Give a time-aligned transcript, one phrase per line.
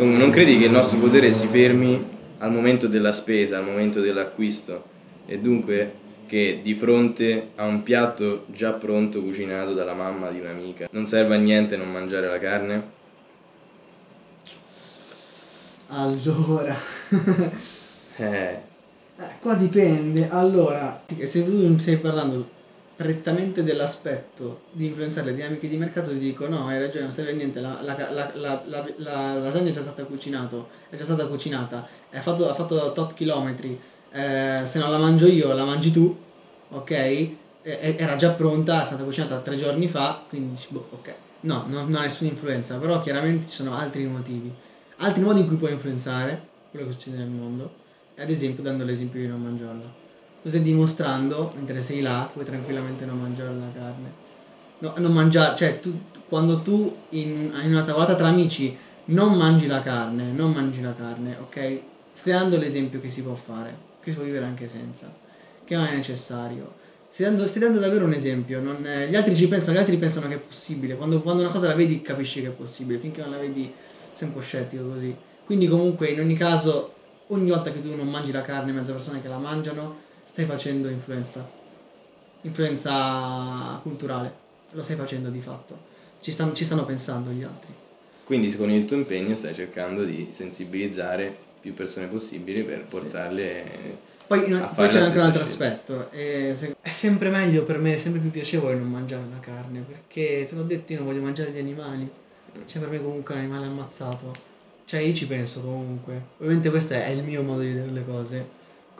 [0.00, 2.02] Non, non credi che il nostro potere si fermi
[2.38, 4.84] al momento della spesa, al momento dell'acquisto
[5.26, 5.92] e dunque
[6.26, 11.34] che di fronte a un piatto già pronto cucinato dalla mamma di un'amica non serve
[11.34, 12.82] a niente non mangiare la carne?
[15.88, 16.76] Allora,
[18.16, 18.60] Eh, eh,
[19.38, 20.30] qua dipende.
[20.30, 22.48] Allora, se tu stai parlando
[23.00, 27.30] prettamente dell'aspetto di influenzare le dinamiche di mercato, ti dico no, hai ragione, non serve
[27.30, 31.04] a niente, la, la, la, la, la, la lasagna è già stata cucinata, è già
[31.04, 33.80] stata cucinata, ha fatto, fatto tot chilometri,
[34.12, 36.14] eh, se non la mangio io, la mangi tu,
[36.68, 37.28] ok?
[37.62, 41.14] Era già pronta, è stata cucinata tre giorni fa, quindi dici, boh, ok.
[41.40, 44.52] No, non, non ha nessuna influenza, però chiaramente ci sono altri motivi.
[44.98, 47.76] Altri modi in cui puoi influenzare quello che succede nel mondo,
[48.18, 50.08] ad esempio dando l'esempio di non mangiarla.
[50.42, 54.12] Tu stai dimostrando, mentre sei là, puoi tranquillamente non mangiare la carne.
[54.78, 58.76] No, non mangiare, cioè tu, quando tu in, in una tavolata tra amici
[59.06, 61.80] non mangi la carne, non mangi la carne, ok?
[62.14, 65.12] Stai dando l'esempio che si può fare, che si può vivere anche senza,
[65.64, 66.78] che non è necessario.
[67.10, 69.98] Stai dando, stai dando davvero un esempio, non- eh, gli altri ci pensano, gli altri
[69.98, 73.20] pensano che è possibile, quando, quando una cosa la vedi capisci che è possibile, finché
[73.20, 73.70] non la vedi
[74.14, 75.14] sei un po' scettico così.
[75.44, 76.94] Quindi comunque in ogni caso,
[77.28, 80.88] ogni volta che tu non mangi la carne, mezzo persone che la mangiano, stai facendo
[80.88, 81.48] influenza.
[82.42, 84.32] Influenza culturale,
[84.70, 85.88] lo stai facendo di fatto.
[86.20, 87.72] Ci stanno, ci stanno pensando gli altri.
[88.24, 94.08] quindi con il tuo impegno stai cercando di sensibilizzare più persone possibili per portarle...
[94.26, 95.74] Poi, in- poi c'è anche un altro scelta.
[95.74, 99.80] aspetto, è, è sempre meglio per me, è sempre più piacevole non mangiare la carne,
[99.80, 102.08] perché te l'ho detto io non voglio mangiare gli animali,
[102.66, 104.32] cioè per me comunque un animale ammazzato,
[104.84, 108.48] cioè io ci penso comunque, ovviamente questo è il mio modo di vedere le cose,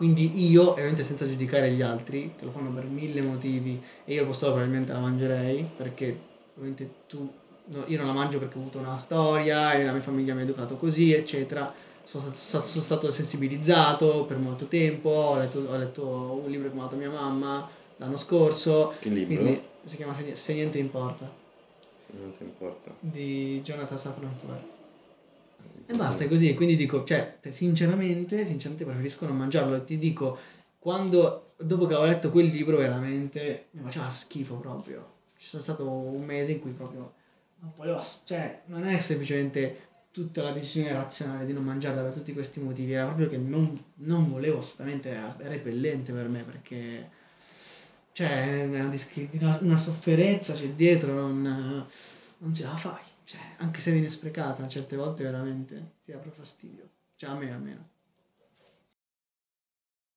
[0.00, 4.22] quindi io, ovviamente senza giudicare gli altri, che lo fanno per mille motivi, e io
[4.22, 6.18] al posto probabilmente la mangerei, perché
[6.54, 7.30] ovviamente tu,
[7.66, 10.40] no, io non la mangio perché ho avuto una storia, e la mia famiglia mi
[10.40, 11.70] ha educato così, eccetera,
[12.02, 16.74] sono stato, sono- stato sensibilizzato per molto tempo, ho letto, ho letto un libro che
[16.74, 19.36] mi ha dato mia mamma l'anno scorso, Che libro?
[19.42, 21.30] quindi si chiama Se, niente importa,
[21.98, 22.90] Se non ti importa.
[23.00, 24.62] di Jonathan Safran Foer.
[25.86, 30.38] E basta, così, quindi dico, cioè, te- sinceramente, sinceramente preferisco non mangiarlo e ti dico,
[30.78, 35.18] quando, dopo che ho letto quel libro veramente mi faceva schifo proprio.
[35.36, 37.14] Ci sono stato un mese in cui proprio
[37.60, 42.32] non volevo, cioè, non è semplicemente tutta la decisione razionale di non mangiarla per tutti
[42.32, 47.10] questi motivi, era proprio che non, non volevo assolutamente, era repellente per me perché,
[48.12, 48.64] cioè,
[49.32, 51.86] una, una sofferenza c'è dietro, non,
[52.38, 53.02] non ce la fai.
[53.30, 56.90] Cioè, anche se viene sprecata, certe volte veramente ti dà fastidio.
[57.14, 57.88] Cioè, a me almeno.